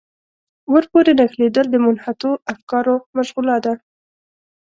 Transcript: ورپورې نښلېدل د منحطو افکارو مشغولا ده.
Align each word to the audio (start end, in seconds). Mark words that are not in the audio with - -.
ورپورې 0.73 1.11
نښلېدل 1.19 1.65
د 1.71 1.75
منحطو 1.85 2.31
افکارو 2.53 2.95
مشغولا 3.17 3.57
ده. 3.65 3.73